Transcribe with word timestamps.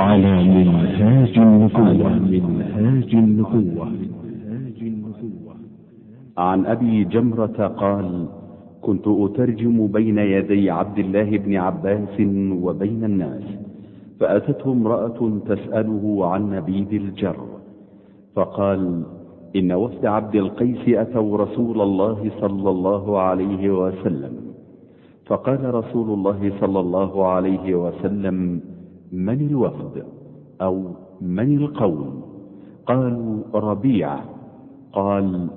على 0.00 0.34
منهاج 0.44 1.38
النبوة. 1.38 2.12
منهاج 2.18 3.10
النبوة 3.12 3.86
عن 6.38 6.66
أبي 6.66 7.04
جمرة 7.04 7.58
قال 7.82 8.26
كنت 8.80 9.06
أترجم 9.08 9.86
بين 9.86 10.18
يدي 10.18 10.70
عبد 10.70 10.98
الله 10.98 11.28
بن 11.38 11.56
عباس 11.56 12.16
وبين 12.64 13.04
الناس 13.04 13.42
فأتته 14.20 14.72
امرأة 14.72 15.20
تسأله 15.46 16.26
عن 16.26 16.50
نبيذ 16.50 16.90
الجر 17.02 17.46
فقال 18.34 19.02
إن 19.56 19.72
وفد 19.72 20.06
عبد 20.06 20.34
القيس 20.34 20.84
أتوا 20.88 21.36
رسول 21.36 21.80
الله 21.80 22.30
صلى 22.40 22.70
الله 22.70 23.20
عليه 23.20 23.70
وسلم. 23.70 24.34
فقال 25.26 25.74
رسول 25.74 26.08
الله 26.10 26.52
صلى 26.60 26.80
الله 26.80 27.26
عليه 27.26 27.74
وسلم 27.74 28.60
من 29.12 29.46
الوفد 29.46 30.04
أو 30.62 30.84
من 31.20 31.56
القوم؟ 31.56 32.22
قالوا 32.86 33.42
ربيع. 33.54 34.16
قال 34.92 35.48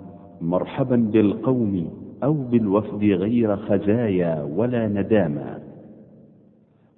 مرحبا 0.42 0.96
بالقوم 0.96 1.90
أو 2.24 2.34
بالوفد 2.34 3.04
غير 3.04 3.56
خزايا 3.56 4.44
ولا 4.56 4.88
ندامة 4.88 5.60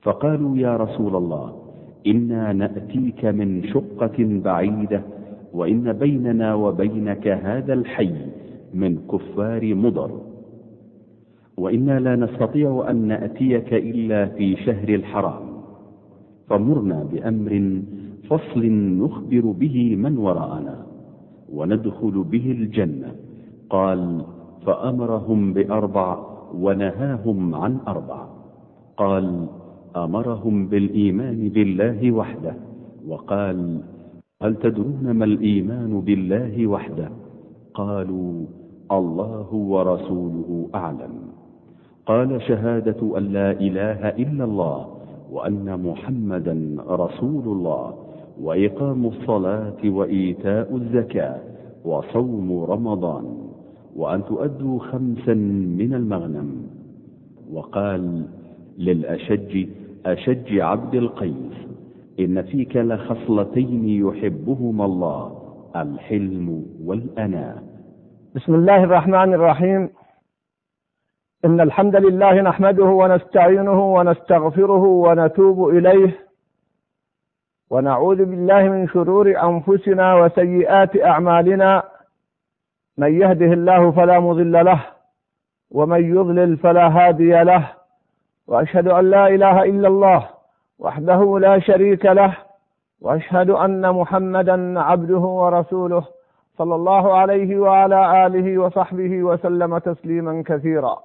فقالوا 0.01 0.57
يا 0.57 0.77
رسول 0.77 1.15
الله 1.15 1.53
إنا 2.07 2.53
نأتيك 2.53 3.25
من 3.25 3.63
شقة 3.63 4.15
بعيدة 4.19 5.01
وإن 5.53 5.93
بيننا 5.93 6.53
وبينك 6.55 7.27
هذا 7.27 7.73
الحي 7.73 8.13
من 8.73 8.97
كفار 9.11 9.75
مضر. 9.75 10.11
وإنا 11.57 11.99
لا 11.99 12.15
نستطيع 12.15 12.85
أن 12.89 12.95
نأتيك 13.07 13.73
إلا 13.73 14.25
في 14.25 14.55
شهر 14.55 14.89
الحرام. 14.89 15.44
فمرنا 16.49 17.03
بأمر 17.03 17.81
فصل 18.29 18.65
نخبر 19.01 19.53
به 19.59 19.95
من 19.95 20.17
وراءنا 20.17 20.85
وندخل 21.53 22.23
به 22.23 22.51
الجنة. 22.51 23.15
قال 23.69 24.21
فأمرهم 24.65 25.53
بأربع 25.53 26.17
ونهاهم 26.53 27.55
عن 27.55 27.77
أربع. 27.87 28.27
قال 28.97 29.47
أمرهم 29.95 30.67
بالإيمان 30.67 31.49
بالله 31.49 32.11
وحده. 32.11 32.55
وقال 33.07 33.81
هل 34.41 34.55
تدرون 34.55 35.11
ما 35.11 35.25
الإيمان 35.25 36.01
بالله 36.01 36.67
وحده؟ 36.67 37.09
قالوا 37.73 38.45
الله 38.91 39.53
ورسوله 39.53 40.69
أعلم. 40.75 41.13
قال 42.05 42.41
شهادة 42.41 43.17
أن 43.17 43.23
لا 43.23 43.51
إله 43.51 44.09
إلا 44.09 44.43
الله. 44.43 44.94
وأن 45.31 45.79
محمدا 45.83 46.75
رسول 46.89 47.43
الله 47.43 47.93
وإقام 48.41 49.05
الصلاة 49.05 49.89
وإيتاء 49.89 50.75
الزكاة 50.75 51.39
وصوم 51.85 52.63
رمضان. 52.63 53.25
وأن 53.95 54.25
تؤدوا 54.25 54.79
خمسا 54.79 55.33
من 55.79 55.93
المغنم. 55.93 56.67
وقال 57.53 58.25
للأشج 58.77 59.67
أشج 60.05 60.59
عبد 60.59 60.95
القيس 60.95 61.55
إن 62.19 62.41
فيك 62.41 62.77
لخصلتين 62.77 63.89
يحبهما 63.89 64.85
الله 64.85 65.31
الحلم 65.75 66.65
والاناه 66.85 67.55
بسم 68.35 68.55
الله 68.55 68.83
الرحمن 68.83 69.33
الرحيم. 69.33 69.89
إن 71.43 71.61
الحمد 71.61 71.95
لله 71.95 72.41
نحمده 72.41 72.83
ونستعينه 72.85 73.93
ونستغفره 73.95 74.83
ونتوب 74.83 75.69
إليه 75.69 76.19
ونعوذ 77.69 78.25
بالله 78.25 78.63
من 78.63 78.87
شرور 78.87 79.27
أنفسنا 79.43 80.15
وسيئات 80.15 81.01
أعمالنا 81.03 81.83
من 82.97 83.21
يهده 83.21 83.45
الله 83.53 83.91
فلا 83.91 84.19
مضل 84.19 84.51
له 84.65 84.81
ومن 85.71 86.15
يضلل 86.15 86.57
فلا 86.57 86.87
هادي 86.87 87.43
له 87.43 87.67
وأشهد 88.47 88.87
أن 88.87 89.09
لا 89.09 89.27
إله 89.27 89.63
إلا 89.63 89.87
الله 89.87 90.29
وحده 90.79 91.39
لا 91.39 91.59
شريك 91.59 92.05
له 92.05 92.37
وأشهد 93.01 93.49
أن 93.49 93.93
محمدا 93.93 94.79
عبده 94.81 95.17
ورسوله 95.41 96.03
صلى 96.57 96.75
الله 96.75 97.13
عليه 97.17 97.57
وعلى 97.59 98.25
آله 98.25 98.57
وصحبه 98.57 99.23
وسلم 99.23 99.77
تسليما 99.77 100.43
كثيرا 100.45 101.04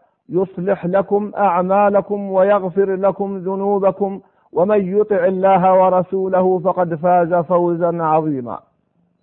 يصلح 0.31 0.85
لكم 0.85 1.31
أعمالكم 1.37 2.31
ويغفر 2.31 2.95
لكم 2.95 3.37
ذنوبكم 3.37 4.21
ومن 4.51 4.97
يطع 4.97 5.25
الله 5.25 5.73
ورسوله 5.73 6.59
فقد 6.59 6.95
فاز 6.95 7.33
فوزا 7.33 8.03
عظيما. 8.03 8.59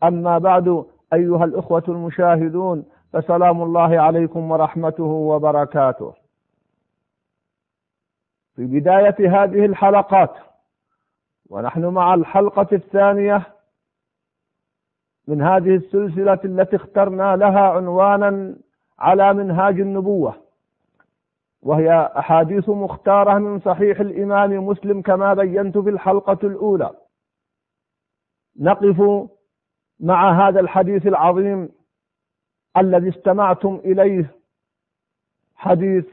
أما 0.02 0.38
بعد 0.38 0.84
أيها 1.12 1.44
الإخوة 1.44 1.82
المشاهدون 1.88 2.84
فسلام 3.12 3.62
الله 3.62 4.00
عليكم 4.00 4.50
ورحمته 4.50 5.04
وبركاته. 5.04 6.12
في 8.56 8.66
بداية 8.66 9.42
هذه 9.42 9.64
الحلقات 9.66 10.32
ونحن 11.50 11.84
مع 11.86 12.14
الحلقة 12.14 12.66
الثانية 12.72 13.42
من 15.28 15.42
هذه 15.42 15.74
السلسلة 15.76 16.38
التي 16.44 16.76
اخترنا 16.76 17.36
لها 17.36 17.60
عنوانا 17.60 18.56
على 18.98 19.34
منهاج 19.34 19.80
النبوة. 19.80 20.47
وهي 21.62 22.10
أحاديث 22.18 22.68
مختارة 22.68 23.38
من 23.38 23.60
صحيح 23.60 24.00
الإمام 24.00 24.66
مسلم 24.66 25.02
كما 25.02 25.34
بينت 25.34 25.78
في 25.78 25.90
الحلقة 25.90 26.38
الأولى. 26.46 26.90
نقف 28.60 29.28
مع 30.00 30.48
هذا 30.48 30.60
الحديث 30.60 31.06
العظيم 31.06 31.68
الذي 32.76 33.08
استمعتم 33.08 33.80
إليه 33.84 34.34
حديث 35.56 36.04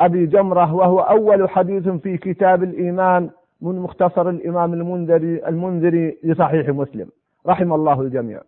أبي 0.00 0.26
جمرة 0.26 0.74
وهو 0.74 1.00
أول 1.00 1.50
حديث 1.50 1.88
في 1.88 2.18
كتاب 2.18 2.62
الإيمان 2.62 3.30
من 3.60 3.78
مختصر 3.78 4.28
الإمام 4.28 4.72
المنذري 4.72 5.46
المنذري 5.48 6.18
لصحيح 6.24 6.68
مسلم. 6.68 7.10
رحم 7.46 7.72
الله 7.72 8.00
الجميع. 8.00 8.42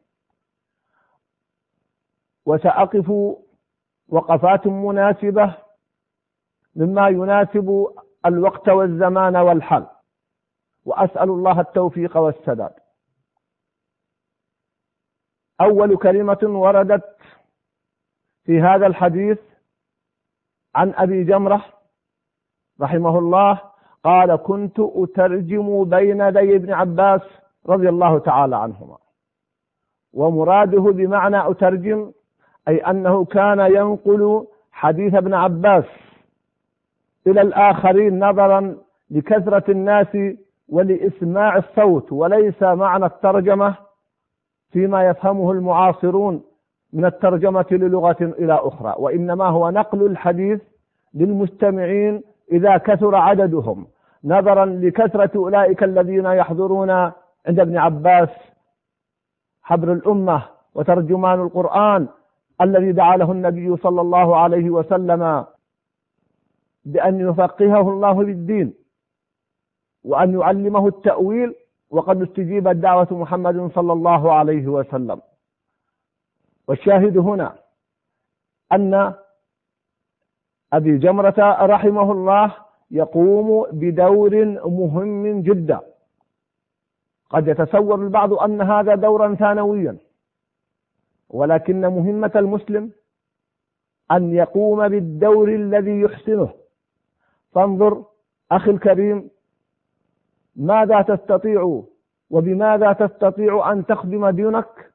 وسأقف 2.46 3.36
وقفات 4.08 4.66
مناسبة 4.66 5.54
مما 6.76 7.08
يناسب 7.08 7.86
الوقت 8.26 8.68
والزمان 8.68 9.36
والحال. 9.36 9.86
وأسأل 10.84 11.30
الله 11.30 11.60
التوفيق 11.60 12.16
والسداد. 12.16 12.74
أول 15.60 15.96
كلمة 15.96 16.38
وردت 16.42 17.16
في 18.44 18.60
هذا 18.60 18.86
الحديث 18.86 19.38
عن 20.74 20.94
أبي 20.94 21.24
جمرة 21.24 21.64
رحمه 22.80 23.18
الله 23.18 23.60
قال 24.04 24.36
كنت 24.36 24.80
أترجم 24.80 25.84
بين 25.84 26.20
يدي 26.20 26.56
ابن 26.56 26.72
عباس 26.72 27.22
رضي 27.66 27.88
الله 27.88 28.18
تعالى 28.18 28.56
عنهما. 28.56 28.98
ومراده 30.12 30.82
بمعنى 30.82 31.50
أترجم 31.50 32.12
أي 32.68 32.76
أنه 32.76 33.24
كان 33.24 33.60
ينقل 33.60 34.46
حديث 34.72 35.14
ابن 35.14 35.34
عباس 35.34 35.84
إلى 37.26 37.40
الآخرين 37.40 38.24
نظرا 38.24 38.76
لكثرة 39.10 39.70
الناس 39.70 40.16
ولإسماع 40.68 41.56
الصوت 41.56 42.12
وليس 42.12 42.62
معنى 42.62 43.06
الترجمة 43.06 43.74
فيما 44.70 45.08
يفهمه 45.08 45.52
المعاصرون 45.52 46.42
من 46.92 47.04
الترجمة 47.04 47.66
للغة 47.70 48.16
إلى 48.20 48.54
أخرى 48.54 48.94
وإنما 48.98 49.44
هو 49.48 49.70
نقل 49.70 50.06
الحديث 50.06 50.60
للمستمعين 51.14 52.22
إذا 52.52 52.76
كثر 52.76 53.14
عددهم 53.14 53.86
نظرا 54.24 54.64
لكثرة 54.66 55.30
أولئك 55.36 55.82
الذين 55.82 56.24
يحضرون 56.26 56.90
عند 56.90 57.60
ابن 57.60 57.76
عباس 57.76 58.28
حبر 59.62 59.92
الأمة 59.92 60.42
وترجمان 60.74 61.40
القرآن 61.40 62.06
الذي 62.60 62.92
دعا 62.92 63.16
له 63.16 63.32
النبي 63.32 63.76
صلى 63.76 64.00
الله 64.00 64.36
عليه 64.36 64.70
وسلم 64.70 65.44
بأن 66.84 67.20
يفقهه 67.30 67.90
الله 67.90 68.12
بالدين 68.12 68.74
وأن 70.04 70.40
يعلمه 70.40 70.88
التأويل 70.88 71.54
وقد 71.90 72.22
استجيبت 72.22 72.76
دعوة 72.76 73.08
محمد 73.10 73.70
صلى 73.74 73.92
الله 73.92 74.32
عليه 74.32 74.66
وسلم. 74.66 75.20
والشاهد 76.68 77.18
هنا 77.18 77.54
أن 78.72 79.14
أبي 80.72 80.98
جمرة 80.98 81.66
رحمه 81.66 82.12
الله 82.12 82.54
يقوم 82.90 83.66
بدور 83.72 84.44
مهم 84.64 85.42
جدا. 85.42 85.80
قد 87.30 87.48
يتصور 87.48 88.02
البعض 88.02 88.32
أن 88.32 88.60
هذا 88.60 88.94
دورا 88.94 89.34
ثانويا 89.34 89.96
ولكن 91.30 91.80
مهمة 91.80 92.32
المسلم 92.36 92.92
أن 94.12 94.34
يقوم 94.34 94.88
بالدور 94.88 95.48
الذي 95.48 96.00
يحسنه. 96.00 96.63
فانظر 97.54 98.04
أخي 98.52 98.70
الكريم 98.70 99.30
ماذا 100.56 101.02
تستطيع 101.02 101.82
وبماذا 102.30 102.92
تستطيع 102.92 103.72
أن 103.72 103.86
تخدم 103.86 104.28
دينك 104.28 104.90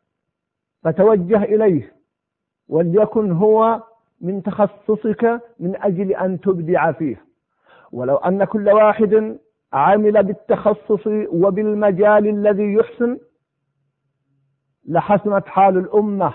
فتوجه 0.84 1.44
إليه 1.44 1.94
وليكن 2.70 3.32
هو 3.32 3.84
من 4.22 4.44
تخصصك 4.44 5.42
من 5.60 5.76
أجل 5.82 6.12
أن 6.12 6.40
تبدع 6.42 6.92
فيه. 6.92 7.26
ولو 7.92 8.16
أن 8.16 8.44
كل 8.44 8.70
واحد 8.70 9.38
عمل 9.74 10.24
بالتخصص 10.24 11.08
وبالمجال 11.32 12.28
الذي 12.28 12.74
يحسن 12.74 13.18
لحسنت 14.88 15.48
حال 15.48 15.78
الأمة. 15.78 16.34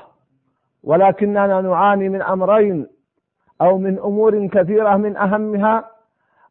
ولكننا 0.83 1.61
نعاني 1.61 2.09
من 2.09 2.23
أمرين 2.23 2.87
أو 3.61 3.79
من 3.79 3.99
أمور 3.99 4.47
كثيرة 4.47 4.97
من 4.97 5.17
أهمها 5.17 5.94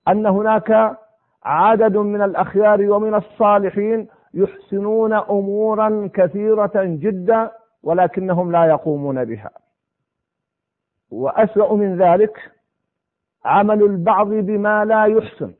أن 0.08 0.26
هناك 0.26 0.98
عدد 1.44 1.98
من 1.98 2.22
الأخيار 2.22 2.92
ومن 2.92 3.16
الصالحين 3.16 4.08
يحسنون 4.34 5.14
أمورا 5.14 6.10
كثيرة 6.14 6.72
جدا 6.76 7.52
ولكنهم 7.84 8.52
لا 8.52 8.66
يقومون 8.66 9.26
بها. 9.26 9.52
وأسوأ 11.12 11.76
من 11.76 11.98
ذلك 12.02 12.52
عمل 13.46 13.84
البعض 13.84 14.28
بما 14.28 14.86
لا 14.86 15.06
يحسن. 15.06 15.54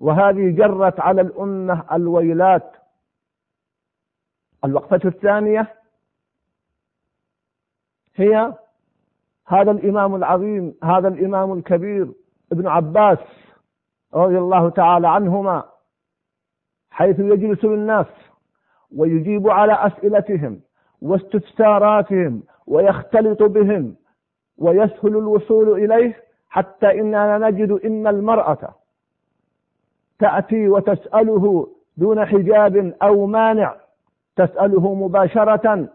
وهذه 0.00 0.50
جرت 0.50 1.00
على 1.00 1.20
الأمة 1.20 1.84
الويلات. 1.92 2.72
الوقفة 4.64 5.00
الثانية 5.04 5.74
هي 8.16 8.54
هذا 9.46 9.70
الإمام 9.70 10.14
العظيم 10.14 10.74
هذا 10.84 11.08
الإمام 11.08 11.52
الكبير 11.52 12.08
ابن 12.52 12.66
عباس 12.66 13.18
رضي 14.14 14.38
الله 14.38 14.68
تعالى 14.70 15.08
عنهما 15.08 15.64
حيث 16.90 17.18
يجلس 17.18 17.64
للناس 17.64 18.06
ويجيب 18.96 19.48
على 19.48 19.72
أسئلتهم 19.72 20.60
واستفساراتهم 21.02 22.42
ويختلط 22.66 23.42
بهم 23.42 23.96
ويسهل 24.58 25.16
الوصول 25.16 25.84
إليه 25.84 26.22
حتى 26.48 27.00
إننا 27.00 27.38
نجد 27.38 27.70
إن 27.70 28.06
المرأة 28.06 28.74
تأتي 30.18 30.68
وتسأله 30.68 31.68
دون 31.96 32.24
حجاب 32.24 32.94
أو 33.02 33.26
مانع 33.26 33.76
تسأله 34.36 34.94
مباشرة 34.94 35.88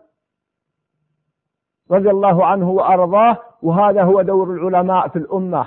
رضي 1.92 2.10
الله 2.10 2.46
عنه 2.46 2.70
وأرضاه 2.70 3.38
وهذا 3.62 4.04
هو 4.04 4.22
دور 4.22 4.52
العلماء 4.54 5.08
في 5.08 5.16
الأمة 5.16 5.66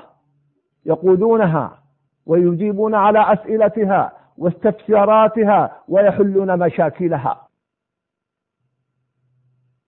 يقودونها. 0.87 1.79
ويجيبون 2.27 2.95
على 2.95 3.33
أسئلتها 3.33 4.13
واستفساراتها 4.39 5.83
ويحلون 5.89 6.59
مشاكلها. 6.59 7.49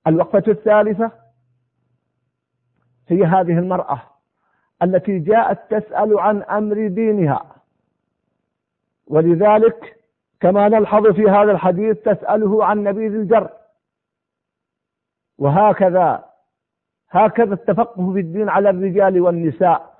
الوقفة 0.06 0.44
الثالثة 0.48 1.10
هي 3.08 3.24
هذه 3.24 3.58
المرأة 3.58 4.02
التي 4.82 5.18
جاءت 5.18 5.74
تسأل 5.74 6.18
عن 6.18 6.42
أمر 6.42 6.88
دينها. 6.88 7.54
ولذلك 9.06 9.96
كما 10.40 10.68
نلحظ 10.68 11.06
في 11.06 11.30
هذا 11.30 11.52
الحديث 11.52 11.98
تسأله 11.98 12.64
عن 12.64 12.82
نبيذ 12.84 13.14
الجر. 13.14 13.50
وهكذا 15.38 16.24
هكذا 17.10 17.54
التفقه 17.54 18.12
في 18.12 18.20
الدين 18.20 18.48
على 18.48 18.70
الرجال 18.70 19.20
والنساء. 19.20 19.97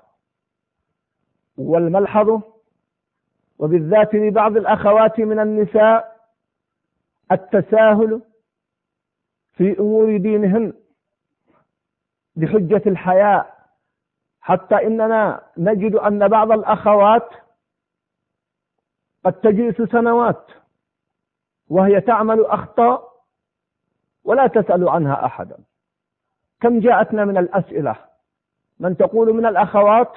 والملحظ 1.59 2.41
وبالذات 3.59 4.15
لبعض 4.15 4.57
الأخوات 4.57 5.19
من 5.19 5.39
النساء 5.39 6.19
التساهل 7.31 8.21
في 9.53 9.79
أمور 9.79 10.17
دينهن 10.17 10.73
بحجة 12.35 12.81
الحياء. 12.85 13.59
حتى 14.41 14.75
إننا 14.75 15.41
نجد 15.57 15.95
أن 15.95 16.27
بعض 16.27 16.51
الأخوات 16.51 17.29
قد 19.25 19.33
تجلس 19.33 19.81
سنوات 19.81 20.45
وهي 21.69 22.01
تعمل 22.01 22.45
أخطاء 22.45 23.09
ولا 24.23 24.47
تسأل 24.47 24.89
عنها 24.89 25.25
أحدا. 25.25 25.57
كم 26.61 26.79
جاءتنا 26.79 27.25
من 27.25 27.37
الأسئلة؟ 27.37 27.95
من 28.79 28.97
تقول 28.97 29.33
من 29.33 29.45
الأخوات 29.45 30.11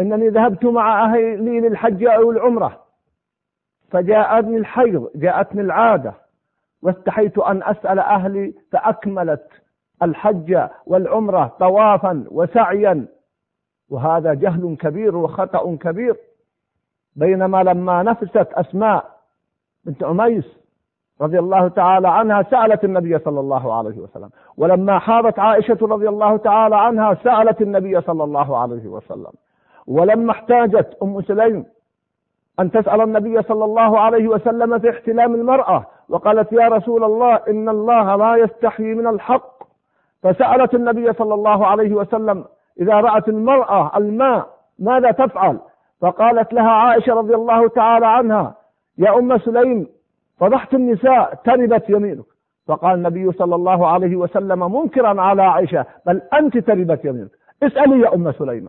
إنني 0.00 0.28
ذهبت 0.28 0.64
مع 0.64 1.04
أهلي 1.04 1.60
للحج 1.60 2.04
أو 2.04 2.30
العمرة. 2.30 2.80
فجاءتني 3.90 4.56
الحيض 4.56 5.10
جاءتني 5.14 5.60
العادة. 5.60 6.14
واستحيت 6.82 7.38
أن 7.38 7.62
أسأل 7.62 7.98
أهلي 7.98 8.54
فأكملت 8.72 9.48
الحج 10.02 10.68
والعمرة 10.86 11.56
طوافا 11.60 12.24
وسعيا. 12.30 13.06
وهذا 13.90 14.34
جهل 14.34 14.76
كبير 14.80 15.16
وخطأ 15.16 15.76
كبير. 15.76 16.16
بينما 17.16 17.62
لما 17.62 18.02
نفست 18.02 18.36
أسماء 18.36 19.18
بنت 19.84 20.04
عميس 20.04 20.58
رضي 21.20 21.38
الله 21.38 21.68
تعالى 21.68 22.08
عنها 22.08 22.42
سألت 22.42 22.84
النبي 22.84 23.18
صلى 23.18 23.40
الله 23.40 23.74
عليه 23.74 23.98
وسلم. 23.98 24.30
ولما 24.56 24.98
حاضت 24.98 25.38
عائشة 25.38 25.78
رضي 25.82 26.08
الله 26.08 26.36
تعالى 26.36 26.76
عنها 26.76 27.14
سألت 27.14 27.62
النبي 27.62 28.00
صلى 28.00 28.24
الله 28.24 28.56
عليه 28.58 28.86
وسلم. 28.86 29.32
ولما 29.88 30.32
احتاجت 30.32 30.96
أم 31.02 31.22
سليم 31.22 31.64
أن 32.60 32.70
تسأل 32.70 33.00
النبي 33.00 33.42
صلى 33.42 33.64
الله 33.64 34.00
عليه 34.00 34.28
وسلم 34.28 34.78
في 34.78 34.90
احتلام 34.90 35.34
المرأة 35.34 35.86
وقالت 36.08 36.52
يا 36.52 36.68
رسول 36.68 37.04
الله 37.04 37.34
إن 37.48 37.68
الله 37.68 38.16
لا 38.16 38.36
يستحيي 38.36 38.94
من 38.94 39.06
الحق. 39.06 39.62
فسألت 40.22 40.74
النبي 40.74 41.12
صلى 41.12 41.34
الله 41.34 41.66
عليه 41.66 41.94
وسلم 41.94 42.44
إذا 42.80 42.94
رأت 42.94 43.28
المرأة 43.28 43.96
الماء 43.96 44.46
ماذا 44.78 45.10
تفعل؟ 45.10 45.58
فقالت 46.00 46.52
لها 46.52 46.70
عائشة 46.70 47.14
رضي 47.14 47.34
الله 47.34 47.68
تعالى 47.68 48.06
عنها 48.06 48.54
يا 48.98 49.18
أم 49.18 49.38
سليم 49.38 49.86
فضحت 50.40 50.74
النساء 50.74 51.34
تربت 51.44 51.90
يمينك. 51.90 52.24
فقال 52.66 52.94
النبي 52.94 53.32
صلى 53.32 53.54
الله 53.54 53.86
عليه 53.86 54.16
وسلم 54.16 54.74
منكرا 54.74 55.20
على 55.20 55.42
عائشة 55.42 55.84
بل 56.06 56.22
أنت 56.32 56.58
تربت 56.58 57.04
يمينك. 57.04 57.30
اسألي 57.62 58.00
يا 58.00 58.14
أم 58.14 58.32
سليم 58.32 58.68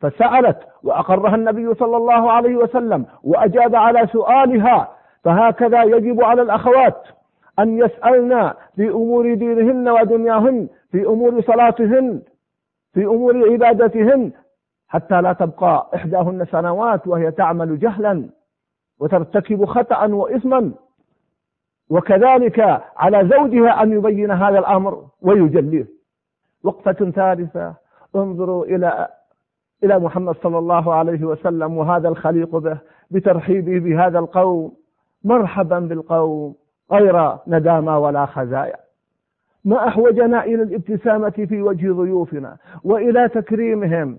فسألت 0.00 0.58
وأقرها 0.82 1.34
النبي 1.34 1.74
صلى 1.74 1.96
الله 1.96 2.32
عليه 2.32 2.56
وسلم 2.56 3.06
وأجاب 3.22 3.74
على 3.76 4.06
سؤالها 4.06 4.88
فهكذا 5.24 5.82
يجب 5.82 6.24
على 6.24 6.42
الأخوات 6.42 7.02
أن 7.58 7.78
يسألن 7.78 8.52
في 8.76 8.88
أمور 8.90 9.34
دينهن 9.34 9.88
ودنياهن 9.88 10.68
في 10.90 11.06
أمور 11.06 11.40
صلاتهن 11.42 12.22
في 12.94 13.04
أمور 13.04 13.50
عبادتهن 13.52 14.32
حتى 14.88 15.20
لا 15.20 15.32
تبقى 15.32 15.90
إحداهن 15.94 16.46
سنوات 16.52 17.06
وهي 17.06 17.30
تعمل 17.30 17.78
جهلا 17.78 18.28
وترتكب 19.00 19.64
خطأ 19.64 20.06
وإثما. 20.06 20.72
وكذلك 21.90 22.80
على 22.96 23.28
زوجها 23.36 23.82
أن 23.82 23.92
يبين 23.92 24.30
هذا 24.30 24.58
الأمر 24.58 25.04
ويجليه. 25.22 25.86
وقفة 26.64 27.10
ثالثة 27.10 27.74
انظروا 28.16 28.64
إلى 28.64 29.08
إلى 29.84 29.98
محمد 29.98 30.34
صلى 30.42 30.58
الله 30.58 30.94
عليه 30.94 31.24
وسلم 31.24 31.76
وهذا 31.76 32.08
الخليق 32.08 32.56
به 32.56 32.78
بترحيبه 33.10 33.78
بهذا 33.78 34.18
القوم 34.18 34.72
مرحبا 35.24 35.78
بالقوم 35.78 36.54
غير 36.92 37.36
ندامة 37.46 37.98
ولا 37.98 38.26
خزايا. 38.26 38.76
ما 39.64 39.88
أحوجنا 39.88 40.44
إلى 40.44 40.62
الابتسامة 40.62 41.46
في 41.48 41.62
وجه 41.62 41.92
ضيوفنا 41.92 42.56
وإلى 42.84 43.28
تكريمهم 43.28 44.18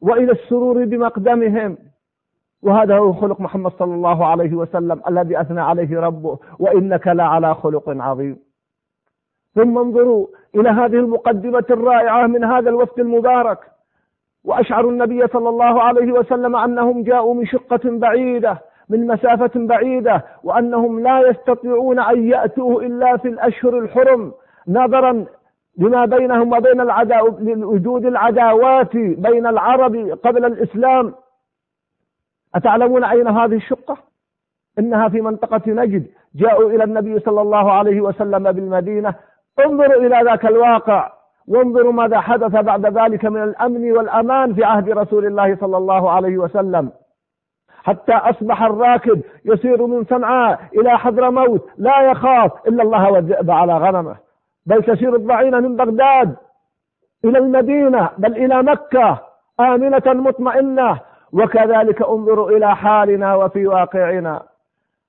وإلى 0.00 0.32
السرور 0.32 0.84
بمقدمهم. 0.84 1.78
وهذا 2.62 2.98
هو 2.98 3.12
خلق 3.12 3.40
محمد 3.40 3.72
صلى 3.78 3.94
الله 3.94 4.26
عليه 4.26 4.54
وسلم 4.54 5.00
الذي 5.08 5.40
أثنى 5.40 5.60
عليه 5.60 6.00
ربه 6.00 6.38
وإنك 6.58 7.06
لعلى 7.06 7.54
خلق 7.54 7.84
عظيم. 7.88 8.36
ثم 9.54 9.78
انظروا 9.78 10.26
إلى 10.54 10.68
هذه 10.68 10.96
المقدمة 10.96 11.64
الرائعة 11.70 12.26
من 12.26 12.44
هذا 12.44 12.70
الوفد 12.70 13.00
المبارك. 13.00 13.58
وأشعروا 14.44 14.90
النبي 14.90 15.26
صلى 15.26 15.48
الله 15.48 15.82
عليه 15.82 16.12
وسلم 16.12 16.56
أنهم 16.56 17.02
جاءوا 17.02 17.34
من 17.34 17.46
شقة 17.46 17.80
بعيدة 17.84 18.58
من 18.88 19.06
مسافة 19.06 19.50
بعيدة 19.54 20.24
وأنهم 20.44 21.00
لا 21.00 21.20
يستطيعون 21.20 22.00
أن 22.00 22.28
يأتوه 22.28 22.86
إلا 22.86 23.16
في 23.16 23.28
الأشهر 23.28 23.78
الحرم. 23.78 24.32
نظرا 24.68 25.26
لما 25.78 26.04
بينهم 26.04 26.52
وبين 26.52 26.80
العدا 26.80 27.20
وجود 27.46 28.06
العداوات 28.06 28.96
بين 28.96 29.46
العرب 29.46 29.96
قبل 30.24 30.44
الإسلام. 30.44 31.14
أتعلمون 32.54 33.04
أين 33.04 33.28
هذه 33.28 33.56
الشقة؟ 33.56 33.96
إنها 34.78 35.08
في 35.08 35.20
منطقة 35.20 35.62
نجد. 35.66 36.06
جاءوا 36.34 36.70
إلى 36.70 36.84
النبي 36.84 37.20
صلى 37.20 37.40
الله 37.40 37.72
عليه 37.72 38.00
وسلم 38.00 38.52
بالمدينة. 38.52 39.14
انظروا 39.66 40.02
إلى 40.06 40.20
ذاك 40.24 40.46
الواقع. 40.46 41.12
وانظروا 41.48 41.92
ماذا 41.92 42.20
حدث 42.20 42.56
بعد 42.56 42.98
ذلك 42.98 43.24
من 43.24 43.42
الأمن 43.42 43.92
والأمان 43.92 44.54
في 44.54 44.64
عهد 44.64 44.90
رسول 44.90 45.26
الله 45.26 45.56
صلى 45.56 45.76
الله 45.76 46.10
عليه 46.10 46.38
وسلم. 46.38 46.90
حتى 47.82 48.12
أصبح 48.12 48.62
الراكب 48.62 49.22
يسير 49.44 49.86
من 49.86 50.04
صنعاء 50.04 50.60
إلى 50.74 50.98
حضرموت 50.98 51.68
لا 51.78 52.00
يخاف 52.00 52.52
إلا 52.68 52.82
الله 52.82 53.12
والذئب 53.12 53.50
على 53.50 53.78
غنمه. 53.78 54.16
بل 54.66 54.82
تسير 54.82 55.16
الضعينة 55.16 55.60
من 55.60 55.76
بغداد 55.76 56.36
إلى 57.24 57.38
المدينة 57.38 58.10
بل 58.18 58.36
إلى 58.36 58.62
مكة 58.62 59.18
آمنة 59.60 60.02
مطمئنة. 60.06 60.98
وكذلك 61.32 62.02
انظروا 62.02 62.50
إلى 62.50 62.76
حالنا 62.76 63.34
وفي 63.34 63.66
واقعنا. 63.66 64.42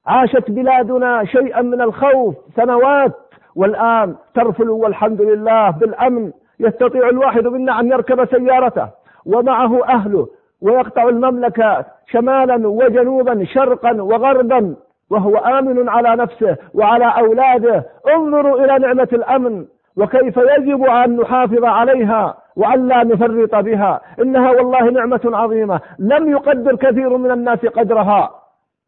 عاشت 0.07 0.51
بلادنا 0.51 1.25
شيئا 1.25 1.61
من 1.61 1.81
الخوف 1.81 2.35
سنوات. 2.55 3.30
والآن 3.55 4.15
ترفل 4.35 4.69
والحمد 4.69 5.21
لله 5.21 5.69
بالأمن 5.69 6.31
يستطيع 6.59 7.09
الواحد 7.09 7.47
منا 7.47 7.79
أن 7.79 7.91
يركب 7.91 8.25
سيارته 8.25 8.87
ومعه 9.25 9.85
أهله 9.85 10.27
ويقطع 10.61 11.03
المملكة 11.03 11.85
شمالا 12.07 12.67
وجنوبا 12.67 13.45
شرقا 13.45 14.01
وغربا 14.01 14.75
وهو 15.09 15.37
آمن 15.37 15.89
على 15.89 16.15
نفسه 16.15 16.57
وعلى 16.73 17.13
أولاده. 17.17 17.85
انظروا 18.15 18.65
إلى 18.65 18.79
نعمة 18.79 19.07
الأمن 19.13 19.65
وكيف 19.97 20.37
يجب 20.37 20.83
أن 20.83 21.17
نحافظ 21.17 21.63
عليها 21.63 22.37
وأن 22.55 22.87
لا 22.87 23.03
نفرط 23.03 23.55
بها. 23.55 24.01
إنها 24.19 24.51
والله 24.51 24.89
نعمة 24.89 25.21
عظيمة. 25.25 25.79
لم 25.99 26.31
يقدر 26.31 26.75
كثير 26.75 27.17
من 27.17 27.31
الناس 27.31 27.65
قدرها. 27.65 28.31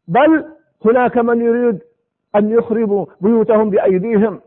بل 0.08 0.44
هناك 0.84 1.18
من 1.18 1.40
يريد 1.40 1.78
أن 2.36 2.50
يخربوا 2.50 3.06
بيوتهم 3.20 3.70
بأيديهم. 3.70 4.40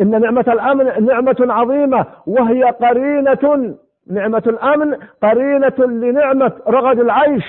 إن 0.00 0.20
نعمة 0.20 0.44
الأمن 0.48 1.06
نعمة 1.06 1.36
عظيمة 1.40 2.06
وهي 2.26 2.62
قرينة 2.64 3.74
نعمة 4.10 4.42
الأمن 4.46 4.96
قرينة 5.22 5.78
لنعمة 5.78 6.52
رغد 6.68 6.98
العيش 7.00 7.44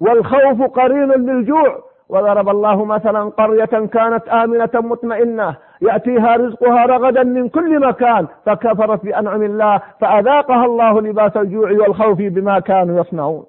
والخوف 0.00 0.62
قرين 0.62 1.08
للجوع. 1.12 1.90
وضرب 2.08 2.48
الله 2.48 2.84
مثلا 2.84 3.28
قرية 3.28 3.86
كانت 3.86 4.28
آمنة 4.28 4.70
مطمئنة 4.74 5.56
يأتيها 5.82 6.36
رزقها 6.36 6.86
رغدا 6.86 7.22
من 7.22 7.48
كل 7.48 7.86
مكان 7.86 8.26
فكفرت 8.46 9.04
بأنعم 9.04 9.42
الله 9.42 9.80
فأذاقها 10.00 10.64
الله 10.64 11.00
لباس 11.00 11.36
الجوع 11.36 11.70
والخوف 11.70 12.18
بما 12.18 12.58
كانوا 12.58 13.00
يصنعون. 13.00 13.44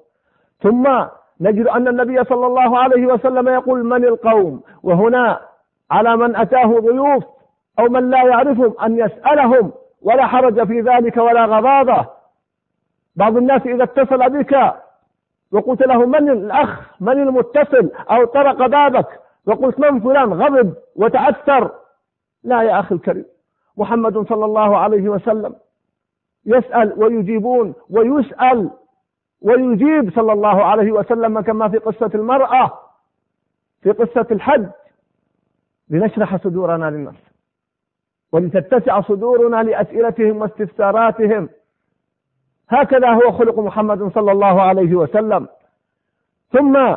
ثم 0.61 0.87
نجد 1.41 1.67
أن 1.67 1.87
النبي 1.87 2.23
صلى 2.23 2.47
الله 2.47 2.79
عليه 2.79 3.05
وسلم 3.05 3.49
يقول 3.49 3.83
من 3.83 4.05
القوم؟ 4.05 4.61
وهنا 4.83 5.39
على 5.91 6.17
من 6.17 6.35
أتاه 6.35 6.79
ضيوف. 6.79 7.23
أو 7.79 7.85
من 7.85 8.09
لا 8.09 8.23
يعرفهم 8.23 8.73
أن 8.83 8.97
يسألهم 8.99 9.71
ولا 10.01 10.27
حرج 10.27 10.67
في 10.67 10.81
ذلك 10.81 11.17
ولا 11.17 11.45
غضاضة 11.45 12.05
بعض 13.15 13.37
الناس 13.37 13.61
إذا 13.65 13.83
اتصل 13.83 14.29
بك 14.29 14.73
وقلت 15.51 15.81
له 15.81 16.05
من 16.05 16.29
الأخ 16.29 17.01
من 17.01 17.19
المتصل؟ 17.21 17.91
أو 18.11 18.25
طرق 18.25 18.67
بابك 18.67 19.19
وقلت 19.45 19.79
من 19.79 19.99
فلان؟ 19.99 20.33
غضب 20.33 20.73
وتأثر 20.95 21.71
لا 22.43 22.61
يا 22.61 22.79
أخي 22.79 22.95
الكريم 22.95 23.25
محمد 23.77 24.27
صلى 24.27 24.45
الله 24.45 24.77
عليه 24.77 25.09
وسلم 25.09 25.55
يسأل 26.45 26.93
ويجيبون 26.97 27.73
ويسأل 27.89 28.69
ويجيب 29.41 30.11
صلى 30.15 30.33
الله 30.33 30.63
عليه 30.63 30.91
وسلم 30.91 31.41
كما 31.41 31.69
في 31.69 31.77
قصة 31.77 32.11
المرأة 32.15 32.71
في 33.81 33.91
قصة 33.91 34.27
الحج. 34.31 34.67
لنشرح 35.89 36.35
صدورنا 36.35 36.85
للناس. 36.89 37.30
ولتتسع 38.31 39.01
صدورنا 39.01 39.63
لأسئلتهم 39.63 40.37
واستفساراتهم. 40.37 41.49
هكذا 42.69 43.09
هو 43.09 43.31
خلق 43.31 43.59
محمد 43.59 44.11
صلى 44.13 44.31
الله 44.31 44.61
عليه 44.61 44.95
وسلم. 44.95 45.47
ثم 46.51 46.95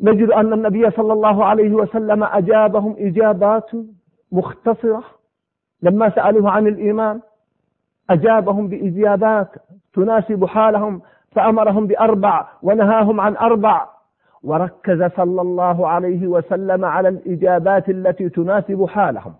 نجد 0.00 0.30
أن 0.30 0.52
النبي 0.52 0.90
صلى 0.90 1.12
الله 1.12 1.44
عليه 1.44 1.72
وسلم 1.72 2.24
أجابهم 2.24 2.96
إجابات 2.98 3.70
مختصرة. 4.32 5.04
لما 5.82 6.10
سألوه 6.10 6.50
عن 6.50 6.66
الإيمان 6.66 7.20
أجابهم 8.10 8.68
بإجابات 8.68 9.48
تناسب 9.94 10.44
حالهم 10.44 11.02
فأمرهم 11.32 11.86
بأربع 11.86 12.48
ونهاهم 12.62 13.20
عن 13.20 13.36
أربع. 13.36 13.86
وركز 14.42 15.02
صلى 15.16 15.40
الله 15.40 15.88
عليه 15.88 16.26
وسلم 16.26 16.84
على 16.84 17.08
الإجابات 17.08 17.88
التي 17.88 18.28
تناسب 18.28 18.86
حالهم. 18.86 19.34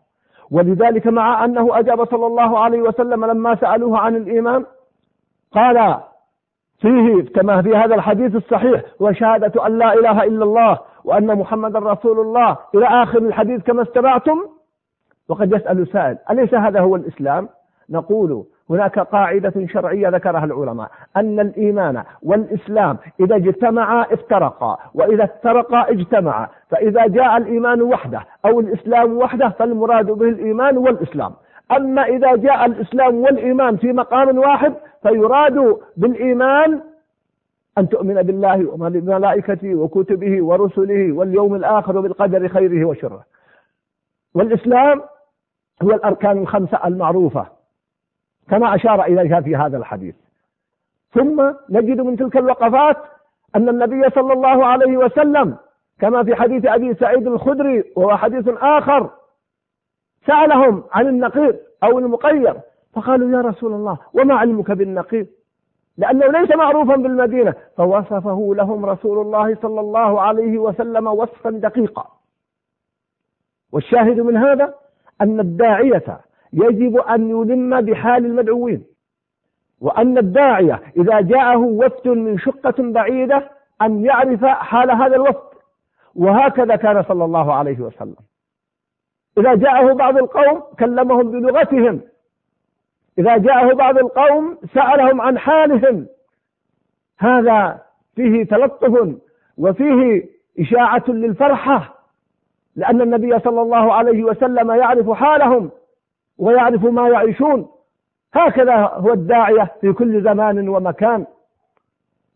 ولذلك 0.51 1.07
مع 1.07 1.45
أنه 1.45 1.79
أجاب 1.79 2.05
صلى 2.11 2.27
الله 2.27 2.59
عليه 2.59 2.81
وسلم 2.83 3.25
لما 3.25 3.55
سألوه 3.55 3.99
عن 3.99 4.17
الإيمان 4.17 4.65
قال 5.53 5.97
فيه 6.81 7.23
كما 7.35 7.63
في 7.63 7.77
هذا 7.77 7.95
الحديث 7.95 8.37
الصحيح 8.37 8.83
وشهادة 9.01 9.67
أن 9.67 9.79
لا 9.79 9.95
إله 9.95 10.25
إلا 10.25 10.45
الله 10.45 10.79
وأن 11.05 11.39
محمد 11.39 11.77
رسول 11.77 12.21
الله 12.21 12.57
إلى 12.75 12.87
آخر 12.87 13.19
الحديث 13.19 13.63
كما 13.63 13.83
استمعتم؟ 13.83 14.39
وقد 15.29 15.53
يسأل 15.53 15.89
سائل 15.93 16.19
أليس 16.31 16.55
هذا 16.55 16.81
هو 16.81 16.97
الإسلام؟ 16.97 17.49
نقول 17.91 18.45
هناك 18.71 18.99
قاعدة 18.99 19.67
شرعية 19.67 20.09
ذكرها 20.09 20.45
العلماء 20.45 20.91
أن 21.17 21.41
الإيمان 21.41 22.03
والإسلام 22.23 22.99
إذا 23.21 23.37
اجتمعا 23.37 24.03
افترقا 24.03 24.79
وإذا 24.95 25.25
افترقا 25.25 25.91
اجتمعا. 25.91 26.49
فإذا 26.71 27.07
جاء 27.07 27.37
الإيمان 27.37 27.83
وحده 27.83 28.27
أو 28.47 28.61
الإسلام 28.61 29.17
وحده 29.17 29.49
فالمراد 29.49 30.07
به 30.07 30.29
الإيمان 30.29 30.79
والإسلام. 30.79 31.33
أما 31.77 32.03
إذا 32.03 32.37
جاء 32.37 32.67
الإسلام 32.67 33.17
والإيمان 33.17 33.77
في 33.77 33.93
مقام 33.93 34.39
واحد 34.39 34.75
فيراد 35.03 35.77
بالإيمان 35.97 36.81
أن 37.79 37.89
تؤمن 37.89 38.15
بالله 38.15 38.67
وملائكته 38.71 39.75
وكتبه 39.75 40.45
ورسله 40.45 41.13
واليوم 41.13 41.55
الآخر 41.55 41.99
وبالقدر 41.99 42.49
خيره 42.49 42.85
وشره. 42.85 43.25
والإسلام 44.35 45.03
هو 45.83 45.91
الأركان 45.91 46.39
الخمسة 46.39 46.81
المعروفة. 46.87 47.47
كما 48.51 48.75
أشار 48.75 49.05
إليها 49.05 49.41
في 49.41 49.57
هذا 49.57 49.77
الحديث. 49.77 50.15
ثم 51.13 51.53
نجد 51.71 52.01
من 52.01 52.17
تلك 52.17 52.37
الوقفات 52.37 52.97
أن 53.57 53.69
النبي 53.69 54.11
صلى 54.11 54.33
الله 54.33 54.67
عليه 54.67 54.97
وسلم 54.97 55.57
كما 56.01 56.25
في 56.25 56.35
حديث 56.35 56.67
أبي 56.67 56.95
سعيد 56.95 57.27
الخدري 57.27 57.85
وهو 57.97 58.17
حديث 58.17 58.49
آخر 58.49 59.11
سألهم 60.27 60.85
عن 60.93 61.07
النقيض 61.09 61.57
أو 61.85 61.99
المقير. 61.99 62.61
فقالوا 62.93 63.31
يا 63.31 63.49
رسول 63.49 63.73
الله 63.73 63.99
وما 64.13 64.35
علمك 64.35 64.71
بالنقيض؟ 64.71 65.27
لأنه 65.99 66.27
ليس 66.27 66.57
معروفا 66.57 66.97
بالمدينة. 66.97 67.55
فوصفه 67.77 68.55
لهم 68.57 68.87
رسول 68.87 69.27
الله 69.27 69.55
صلى 69.55 69.81
الله 69.81 70.21
عليه 70.21 70.59
وسلم 70.59 71.07
وصفا 71.07 71.51
دقيقا. 71.51 72.07
والشاهد 73.73 74.21
من 74.21 74.37
هذا 74.37 74.75
أن 75.21 75.41
الداعية 75.41 76.21
يجب 76.55 76.97
أن 76.97 77.31
يلم 77.31 77.81
بحال 77.81 78.27
المدعوين. 78.27 78.85
وأن 79.81 80.19
الداعية 80.19 80.81
إذا 80.97 81.21
جاءه 81.21 81.59
وفد 81.59 82.09
من 82.09 82.39
شقة 82.39 82.75
بعيدة 82.79 83.51
أن 83.83 84.05
يعرف 84.05 84.45
حال 84.45 84.91
هذا 84.91 85.17
الوفد. 85.17 85.55
وهكذا 86.15 86.77
كان 86.77 87.03
صلى 87.03 87.25
الله 87.25 87.55
عليه 87.55 87.81
وسلم. 87.81 88.17
إذا 89.39 89.55
جاءه 89.55 89.93
بعض 89.93 90.17
القوم 90.17 90.63
كلمهم 90.79 91.31
بلغتهم. 91.31 92.01
إذا 93.19 93.37
جاءه 93.37 93.75
بعض 93.75 93.99
القوم 93.99 94.59
سألهم 94.75 95.21
عن 95.21 95.39
حالهم. 95.39 96.07
هذا 97.19 97.81
فيه 98.17 98.45
تلطف 98.45 99.17
وفيه 99.59 100.25
إشاعة 100.61 101.05
للفرحة. 101.09 101.95
لأن 102.77 103.01
النبي 103.01 103.39
صلى 103.39 103.63
الله 103.63 103.93
عليه 103.93 104.25
وسلم 104.25 104.71
يعرف 104.71 105.11
حالهم. 105.11 105.71
ويعرف 106.39 106.85
ما 106.85 107.09
يعيشون. 107.09 107.69
هكذا 108.35 108.75
هو 108.75 109.13
الداعية 109.13 109.73
في 109.81 109.93
كل 109.93 110.23
زمان 110.23 110.69
ومكان. 110.69 111.27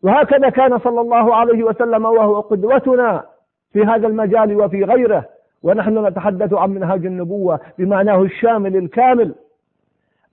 وهكذا 0.03 0.49
كان 0.49 0.79
صلى 0.79 1.01
الله 1.01 1.35
عليه 1.35 1.63
وسلم 1.63 2.05
وهو 2.05 2.39
قدوتنا 2.39 3.25
في 3.73 3.83
هذا 3.83 4.07
المجال 4.07 4.61
وفي 4.61 4.83
غيره. 4.83 5.25
ونحن 5.63 6.05
نتحدث 6.07 6.53
عن 6.53 6.69
منهاج 6.69 7.05
النبوة 7.05 7.59
بمعناه 7.77 8.21
الشامل 8.21 8.75
الكامل. 8.75 9.35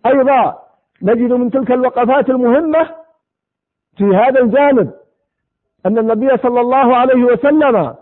أيضا 0.07 0.59
نجد 1.03 1.33
من 1.33 1.51
تلك 1.51 1.73
الوقفات 1.73 2.31
المهمة 2.31 2.91
في 3.97 4.05
هذا 4.05 4.41
الجانب 4.41 4.93
أن 5.87 5.99
النبي 5.99 6.37
صلى 6.37 6.61
الله 6.61 6.97
عليه 6.97 7.25
وسلم 7.25 7.95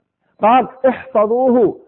قال 0.42 0.68
احفظوه 0.88 1.80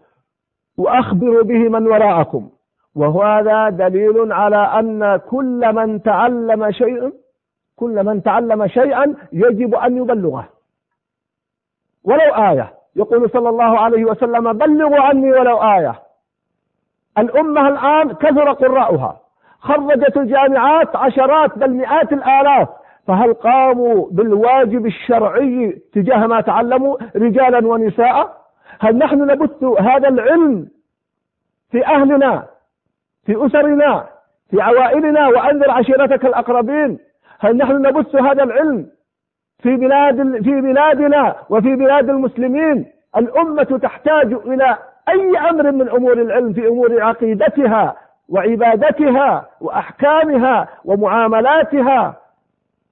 وأخبروا 0.77 1.43
به 1.43 1.69
من 1.69 1.87
وراءكم. 1.87 2.49
وهذا 2.97 3.69
دليل 3.69 4.33
على 4.33 4.57
أن 4.57 5.17
كل 5.17 5.73
من 5.73 6.03
تعلم 6.03 6.71
شيئا 6.71 7.11
كل 7.75 8.03
من 8.03 8.23
تعلم 8.23 8.67
شيئا 8.67 9.15
يجب 9.33 9.75
أن 9.75 9.97
يبلغه. 9.97 10.49
ولو 12.03 12.35
آية. 12.35 12.73
يقول 12.95 13.29
صلى 13.29 13.49
الله 13.49 13.79
عليه 13.79 14.05
وسلم 14.05 14.53
بلغوا 14.53 15.01
عني 15.01 15.31
ولو 15.31 15.57
آية. 15.57 15.95
الأمة 17.17 17.67
الآن 17.67 18.13
كثر 18.13 18.51
قراؤها. 18.51 19.19
خرجت 19.59 20.17
الجامعات 20.17 20.95
عشرات 20.95 21.57
بل 21.57 21.73
مئات 21.73 22.13
الآلاف. 22.13 22.69
فهل 23.07 23.33
قاموا 23.33 24.07
بالواجب 24.11 24.85
الشرعي 24.85 25.81
تجاه 25.93 26.27
ما 26.27 26.41
تعلموا 26.41 26.97
رجالا 27.15 27.67
ونساء؟ 27.67 28.37
هل 28.79 28.97
نحن 28.97 29.21
نبث 29.21 29.63
هذا 29.63 30.07
العلم 30.07 30.67
في 31.71 31.85
أهلنا 31.85 32.56
في 33.27 33.45
أسرنا 33.45 34.05
في 34.49 34.61
عوائلنا 34.61 35.27
وأنذر 35.27 35.71
عشيرتك 35.71 36.25
الأقربين. 36.25 36.99
هل 37.39 37.57
نحن 37.57 37.73
نبث 37.81 38.15
هذا 38.15 38.43
العلم 38.43 38.85
في 39.59 39.75
بلاد 39.75 40.43
في 40.43 40.61
بلادنا 40.61 41.35
وفي 41.49 41.75
بلاد 41.75 42.09
المسلمين؟ 42.09 42.85
الأمة 43.17 43.79
تحتاج 43.83 44.33
إلى 44.33 44.77
أي 45.09 45.37
أمر 45.49 45.71
من 45.71 45.89
أمور 45.89 46.13
العلم 46.13 46.53
في 46.53 46.67
أمور 46.67 47.01
عقيدتها 47.01 47.95
وعبادتها 48.29 49.45
وأحكامها 49.61 50.67
ومعاملاتها؟ 50.85 52.15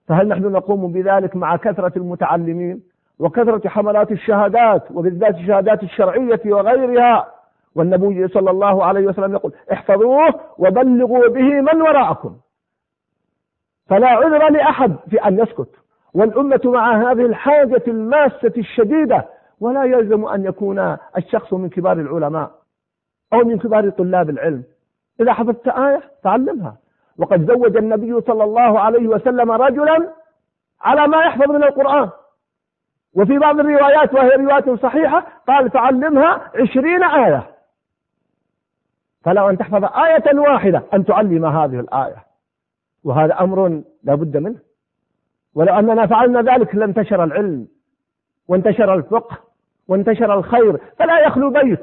فهل 0.07 0.27
نحن 0.27 0.43
نقوم 0.43 0.91
بذلك 0.91 1.35
مع 1.35 1.55
كثرة 1.55 1.91
المتعلمين 1.97 2.83
وكثرة 3.19 3.69
حملات 3.69 4.11
الشهادات 4.11 4.83
وبالذات 4.91 5.35
الشهادات 5.35 5.83
الشرعية 5.83 6.41
وغيرها؟ 6.45 7.27
والنبي 7.75 8.27
صلى 8.27 8.51
الله 8.51 8.85
عليه 8.85 9.07
وسلم 9.07 9.33
يقول 9.33 9.53
احفظوه 9.73 10.33
وبلغوا 10.57 11.27
به 11.27 11.61
من 11.61 11.81
وراءكم. 11.81 12.35
فلا 13.89 14.07
عذر 14.07 14.49
لأحد 14.49 14.95
في 15.09 15.17
أن 15.17 15.39
يسكت. 15.39 15.69
والأمة 16.13 16.61
مع 16.65 17.11
هذه 17.11 17.25
الحاجة 17.25 17.83
الماسة 17.87 18.53
الشديدة 18.57 19.25
ولا 19.59 19.83
يلزم 19.83 20.25
أن 20.25 20.45
يكون 20.45 20.97
الشخص 21.17 21.53
من 21.53 21.69
كبار 21.69 21.97
العلماء 21.99 22.51
أو 23.33 23.39
من 23.39 23.59
كبار 23.59 23.89
طلاب 23.89 24.29
العلم. 24.29 24.63
إذا 25.21 25.33
حفظت 25.33 25.67
آية 25.67 26.01
تعلمها. 26.23 26.75
وقد 27.17 27.51
زوج 27.51 27.77
النبي 27.77 28.21
صلى 28.21 28.43
الله 28.43 28.79
عليه 28.79 29.07
وسلم 29.07 29.51
رجلا 29.51 30.13
على 30.81 31.07
ما 31.07 31.17
يحفظ 31.17 31.51
من 31.51 31.63
القرآن. 31.63 32.09
وفي 33.15 33.39
بعض 33.39 33.59
الروايات 33.59 34.13
وهي 34.13 34.29
روايات 34.29 34.69
صحيحة 34.69 35.25
قال 35.47 35.69
تعلمها 35.69 36.51
عشرين 36.55 37.03
آية. 37.03 37.54
فلو 39.25 39.49
أن 39.49 39.57
تحفظ 39.57 39.83
آية 39.83 40.39
واحدة 40.39 40.83
أن 40.93 41.05
تعلم 41.05 41.45
هذه 41.45 41.79
الآية. 41.79 42.15
وهذا 43.03 43.39
أمر 43.39 43.81
لا 44.03 44.15
بد 44.15 44.37
منه. 44.37 44.59
ولو 45.55 45.79
أننا 45.79 46.07
فعلنا 46.07 46.41
ذلك 46.41 46.75
لانتشر 46.75 47.23
العلم 47.23 47.67
وانتشر 48.47 48.93
الفقه 48.93 49.37
وانتشر 49.87 50.33
الخير 50.33 50.77
فلا 50.97 51.19
يخلو 51.19 51.49
بيت. 51.49 51.79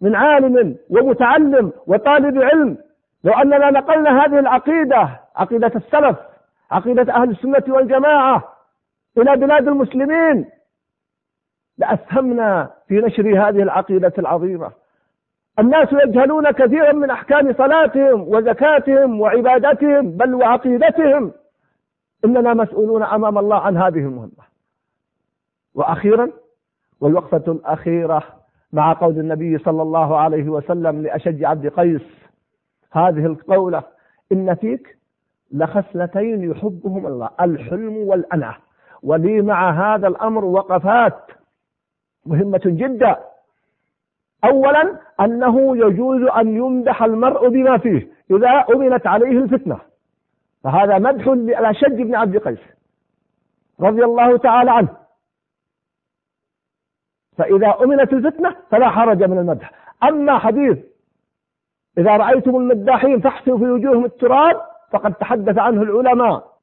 من 0.00 0.14
عالم 0.14 0.76
ومتعلم 0.90 1.72
وطالب 1.86 2.42
علم 2.42 2.78
لو 3.24 3.32
أننا 3.32 3.70
نقلنا 3.70 4.24
هذه 4.24 4.38
العقيدة 4.38 5.20
عقيدة 5.36 5.72
السلف 5.76 6.16
عقيدة 6.70 7.14
أهل 7.14 7.30
السنة 7.30 7.74
والجماعة 7.74 8.44
إلى 9.18 9.36
بلاد 9.36 9.68
المسلمين 9.68 10.50
لأسهمنا 11.78 12.70
في 12.88 12.94
نشر 12.94 13.48
هذه 13.48 13.62
العقيدة 13.62 14.12
العظيمة. 14.18 14.70
الناس 15.58 15.88
يجهلون 15.92 16.50
كثيرا 16.50 16.92
من 16.92 17.10
أحكام 17.10 17.54
صلاتهم 17.54 18.28
وزكاتهم 18.28 19.20
وعبادتهم 19.20 20.10
بل 20.10 20.34
وعقيدتهم. 20.34 21.32
إننا 22.24 22.54
مسؤولون 22.54 23.02
أمام 23.02 23.38
الله 23.38 23.56
عن 23.56 23.76
هذه 23.76 23.98
المهمة. 23.98 24.44
وأخيرا 25.74 26.30
والوقفة 27.00 27.52
الأخيرة 27.52 28.22
مع 28.72 28.92
قول 28.92 29.18
النبي 29.18 29.58
صلى 29.58 29.82
الله 29.82 30.16
عليه 30.18 30.48
وسلم 30.48 31.02
لأشج 31.02 31.44
عبد 31.44 31.66
قيس 31.68 32.02
هذه 32.92 33.26
القولة 33.26 33.82
إن 34.32 34.54
فيك 34.54 34.98
لخصلتين 35.52 36.50
يحبهم 36.50 37.06
الله 37.06 37.30
الحلم 37.40 37.96
والأنعة. 37.96 38.58
ولي 39.02 39.42
مع 39.42 39.94
هذا 39.94 40.08
الأمر 40.08 40.44
وقفات 40.44 41.30
مهمة 42.26 42.62
جدا. 42.64 43.16
أولا 44.44 44.98
أنه 45.20 45.76
يجوز 45.76 46.22
أن 46.22 46.56
يمدح 46.56 47.02
المرء 47.02 47.48
بما 47.48 47.78
فيه 47.78 48.08
إذا 48.30 48.64
أمنت 48.74 49.06
عليه 49.06 49.38
الفتنة. 49.38 49.78
فهذا 50.64 50.98
مدح 50.98 51.28
للأشج 51.28 52.02
بن 52.02 52.14
عبد 52.14 52.36
قيس 52.36 52.58
رضي 53.80 54.04
الله 54.04 54.36
تعالى 54.36 54.70
عنه. 54.70 54.88
فإذا 57.38 57.74
أمنت 57.82 58.12
الفتنة 58.12 58.56
فلا 58.70 58.90
حرج 58.90 59.22
من 59.22 59.38
المدح. 59.38 59.72
أما 60.02 60.38
حديث 60.38 60.78
إذا 61.98 62.16
رأيتم 62.16 62.56
المداحين 62.56 63.20
فاحسوا 63.20 63.58
في 63.58 63.64
وجوههم 63.64 64.04
التراب 64.04 64.60
فقد 64.92 65.14
تحدث 65.14 65.58
عنه 65.58 65.82
العلماء 65.82 66.54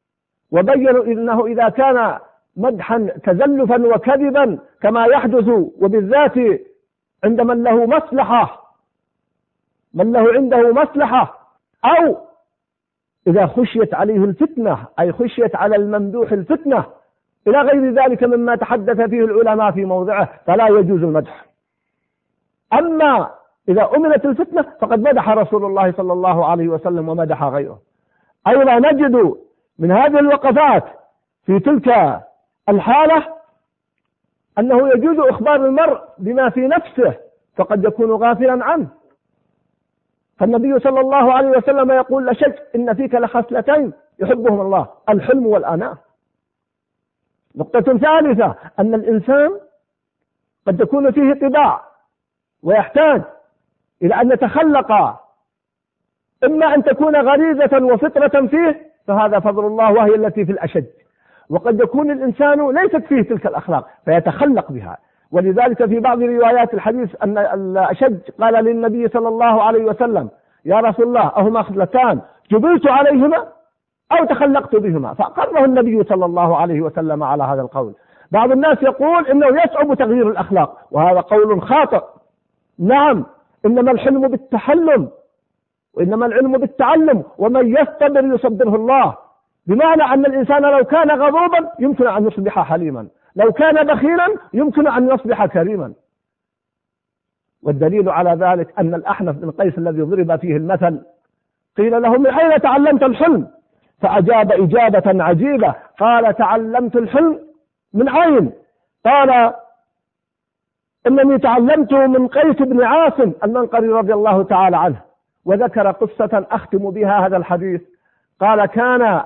وبينوا 0.52 1.06
إنه 1.06 1.46
إذا 1.46 1.70
كان 1.70 2.20
مدحا 2.58 3.08
تزلفا 3.24 3.96
وكذبا 3.96 4.60
كما 4.82 5.06
يحدث 5.06 5.48
وبالذات 5.82 6.38
عند 7.24 7.42
من 7.42 7.64
له 7.64 7.86
مصلحة. 7.86 8.62
من 9.94 10.12
له 10.12 10.34
عنده 10.34 10.74
مصلحة. 10.74 11.40
أو 11.86 12.18
إذا 13.28 13.48
خشيت 13.48 13.94
عليه 13.94 14.24
الفتنة 14.26 14.88
أي 15.00 15.12
خشيت 15.12 15.56
على 15.56 15.76
الممدوح 15.76 16.32
الفتنة 16.32 16.86
إلى 17.48 17.62
غير 17.62 17.94
ذلك 18.04 18.24
مما 18.24 18.56
تحدث 18.56 19.02
فيه 19.10 19.26
العلماء 19.26 19.72
في 19.72 19.86
موضعه 19.86 20.30
فلا 20.46 20.68
يجوز 20.68 21.04
المدح. 21.04 21.46
أما 22.74 23.30
إذا 23.70 23.90
أمنت 23.96 24.26
الفتنة 24.26 24.66
فقد 24.82 25.00
مدح 25.00 25.30
رسول 25.30 25.66
الله 25.66 25.92
صلى 25.92 26.14
الله 26.14 26.46
عليه 26.46 26.68
وسلم 26.68 27.10
ومدح 27.10 27.44
غيره. 27.44 27.80
أيضا 28.48 28.80
نجد 28.80 29.36
من 29.80 29.92
هذه 29.92 30.20
الوقفات 30.20 30.84
في 31.46 31.60
تلك 31.60 32.20
الحالة 32.70 33.41
أنه 34.60 34.90
يجوز 34.90 35.20
إخبار 35.20 35.56
المرء 35.56 36.02
بما 36.18 36.50
في 36.50 36.68
نفسه 36.68 37.14
فقد 37.56 37.84
يكون 37.84 38.12
غافلا 38.12 38.66
عنه. 38.66 38.88
فالنبي 40.38 40.80
صلى 40.80 41.00
الله 41.00 41.34
عليه 41.34 41.50
وسلم 41.50 41.92
يقول 41.92 42.26
لا 42.26 42.34
شك 42.34 42.68
إن 42.76 42.94
فيك 42.94 43.16
لخصلتين 43.16 43.94
يحبهم 44.20 44.62
الله 44.62 44.88
الحلم 45.10 45.46
والأناة 45.46 45.98
نقطة 47.56 47.98
ثالثة 47.98 48.56
أن 48.80 48.94
الإنسان 48.94 49.60
قد 50.68 50.78
تكون 50.78 51.12
فيه 51.12 51.34
طباع 51.34 51.82
ويحتاج 52.64 53.22
إلى 54.02 54.16
أن 54.22 54.32
يتخلق. 54.32 54.92
إما 56.44 56.76
أن 56.76 56.84
تكون 56.84 57.16
غريزة 57.16 57.86
وفطرة 57.86 58.48
فيه 58.48 58.92
فهذا 59.08 59.40
فضل 59.40 59.66
الله 59.66 59.94
وهي 59.94 60.16
التي 60.16 60.46
في 60.46 60.52
الأشد. 60.52 60.88
وقد 61.52 61.80
يكون 61.80 62.12
الإنسان 62.12 62.72
ليست 62.72 63.06
فيه 63.06 63.22
تلك 63.22 63.46
الأخلاق 63.46 63.88
فيتخلق 64.06 64.72
بها. 64.72 64.98
ولذلك 65.32 65.86
في 65.86 66.00
بعض 66.00 66.22
روايات 66.22 66.74
الحديث 66.74 67.16
أن 67.24 67.38
الأشد 67.38 68.22
قال 68.42 68.54
للنبي 68.54 69.08
صلى 69.08 69.28
الله 69.28 69.64
عليه 69.64 69.84
وسلم 69.84 70.30
يا 70.66 70.80
رسول 70.80 71.06
الله 71.08 71.32
أهما 71.38 71.62
خصلتان 71.62 72.22
جبلت 72.52 72.88
عليهما 72.88 73.38
أو 74.12 74.26
تخلقت 74.26 74.76
بهما. 74.76 75.14
فأقره 75.14 75.66
النبي 75.66 76.04
صلى 76.04 76.26
الله 76.26 76.58
عليه 76.58 76.82
وسلم 76.82 77.24
على 77.24 77.44
هذا 77.44 77.62
القول. 77.62 77.94
بعض 78.32 78.52
الناس 78.52 78.84
يقول 78.84 79.28
إنه 79.28 79.48
يصعب 79.48 79.94
تغيير 79.94 80.30
الأخلاق 80.30 80.78
وهذا 80.92 81.20
قول 81.20 81.62
خاطئ. 81.62 82.02
نعم 82.80 83.26
إنما 83.66 83.92
الحلم 83.92 84.28
بالتحلم 84.28 85.10
وإنما 85.94 86.26
العلم 86.26 86.52
بالتعلم 86.52 87.24
ومن 87.38 87.68
يصطبر 87.68 88.26
يصبره 88.26 88.76
الله. 88.76 89.16
بمعنى 89.68 90.04
أن 90.04 90.26
الإنسان 90.26 90.62
لو 90.62 90.84
كان 90.84 91.12
غضوبا 91.12 91.72
يمكن 91.80 92.08
أن 92.08 92.28
يصبح 92.28 92.60
حليما. 92.60 93.08
لو 93.36 93.52
كان 93.52 93.88
بخيلا 93.88 94.28
يمكن 94.54 94.88
أن 94.88 95.10
يصبح 95.10 95.46
كريما. 95.46 95.94
والدليل 97.64 98.10
على 98.10 98.34
ذلك 98.46 98.80
أن 98.80 98.96
الأحنف 98.96 99.36
بن 99.36 99.52
قيس 99.52 99.78
الذي 99.78 100.02
ضرب 100.02 100.40
فيه 100.40 100.58
المثل 100.58 101.02
قيل 101.78 102.02
له 102.02 102.18
من 102.18 102.28
أين 102.28 102.62
تعلمت 102.62 103.04
الحلم؟ 103.04 103.48
فأجاب 104.02 104.52
إجابة 104.52 105.24
عجيبة 105.24 105.76
قال 106.00 106.36
تعلمت 106.36 106.96
الحلم 106.96 107.40
من 107.94 108.10
عين. 108.10 108.52
قال 109.06 109.54
إنني 111.08 111.38
تعلمته 111.38 112.08
من 112.08 112.28
قيس 112.28 112.56
بن 112.56 112.84
عاصم 112.84 113.32
المنقري 113.44 113.88
رضي 113.88 114.14
الله 114.14 114.44
تعالى 114.44 114.78
عنه 114.78 115.02
وذكر 115.46 115.92
قصة 115.92 116.46
أختم 116.52 116.92
بها 116.92 117.28
هذا 117.28 117.38
الحديث. 117.38 117.82
قال 118.40 118.66
كان 118.66 119.22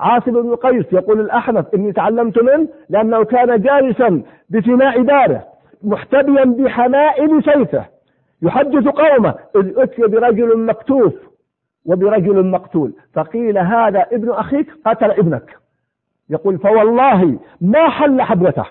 عاصم 0.00 0.42
بن 0.42 0.54
قيس 0.54 0.92
يقول 0.92 1.20
الأحنف 1.20 1.74
إني 1.74 1.92
تعلمت 1.92 2.38
منه 2.42 2.68
لأنه 2.88 3.24
كان 3.24 3.60
جالسا 3.60 4.22
بفناء 4.50 5.02
داره 5.02 5.44
محتبيا 5.82 6.44
بحمائل 6.44 7.42
سيفه 7.44 7.84
يحدث 8.42 8.88
قومه 8.88 9.34
إذ 9.56 9.78
أتي 9.78 10.02
برجل 10.02 10.58
مكتوف 10.58 11.14
وبرجل 11.86 12.46
مقتول 12.46 12.92
فقيل 13.14 13.58
هذا 13.58 14.06
ابن 14.12 14.30
أخيك 14.30 14.66
قتل 14.86 15.10
ابنك. 15.10 15.58
يقول 16.30 16.58
فوالله 16.58 17.38
ما 17.60 17.88
حل 17.88 18.22
حبوته 18.22 18.64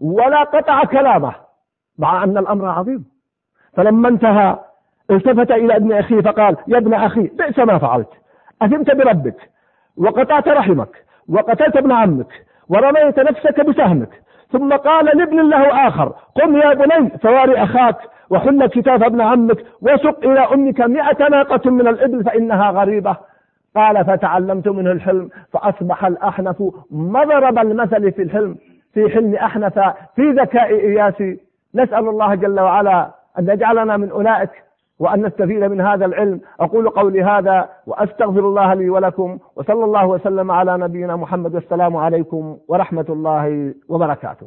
ولا 0.00 0.42
قطع 0.42 0.84
كلامه 0.84 1.34
مع 1.98 2.24
أن 2.24 2.38
الأمر 2.38 2.66
عظيم. 2.66 3.04
فلما 3.76 4.08
انتهى 4.08 4.58
التفت 5.10 5.50
إلى 5.50 5.76
ابن 5.76 5.92
أخيه 5.92 6.20
فقال 6.20 6.56
يا 6.68 6.78
ابن 6.78 6.94
أخي 6.94 7.22
بئس 7.22 7.58
ما 7.58 7.78
فعلت 7.78 8.08
أثمت 8.62 8.90
بربك 8.90 9.50
وقطعت 9.98 10.48
رحمك 10.48 11.04
وقتلت 11.28 11.76
ابن 11.76 11.92
عمك 11.92 12.46
ورميت 12.68 13.18
نفسك 13.18 13.60
بسهمك. 13.66 14.22
ثم 14.52 14.72
قال 14.72 15.04
لابن 15.04 15.48
له 15.48 15.88
آخر 15.88 16.12
قم 16.34 16.56
يا 16.56 16.74
بني 16.74 17.10
فواري 17.10 17.62
أخاك 17.62 17.96
وحل 18.30 18.66
كتاب 18.66 19.02
ابن 19.02 19.20
عمك 19.20 19.64
وسق 19.82 20.18
إلى 20.24 20.40
أمك 20.40 20.80
مئة 20.80 21.28
ناقة 21.28 21.70
من 21.70 21.88
الإبل 21.88 22.24
فإنها 22.24 22.70
غريبة. 22.70 23.16
قال 23.76 24.04
فتعلمت 24.04 24.68
منه 24.68 24.92
الحلم 24.92 25.28
فأصبح 25.52 26.04
الأحنف 26.04 26.62
مضرب 26.90 27.58
المثل 27.58 28.12
في 28.12 28.22
الحلم 28.22 28.56
في 28.94 29.10
حلم 29.10 29.34
أحنف 29.34 29.78
في 30.16 30.30
ذكاء 30.30 30.70
إياسي. 30.74 31.40
نسأل 31.74 32.08
الله 32.08 32.34
جل 32.34 32.60
وعلا 32.60 33.10
أن 33.38 33.48
يجعلنا 33.48 33.96
من 33.96 34.10
أولئك. 34.10 34.50
وأن 34.98 35.26
نستفيد 35.26 35.64
من 35.64 35.80
هذا 35.80 36.06
العلم. 36.06 36.40
أقول 36.60 36.88
قولي 36.88 37.22
هذا 37.22 37.68
وأستغفر 37.86 38.40
الله 38.40 38.74
لي 38.74 38.90
ولكم 38.90 39.38
وصلى 39.56 39.84
الله 39.84 40.06
وسلم 40.06 40.50
على 40.50 40.78
نبينا 40.78 41.16
محمد. 41.16 41.54
والسلام 41.54 41.96
عليكم 41.96 42.56
ورحمة 42.68 43.06
الله 43.08 43.74
وبركاته. 43.88 44.46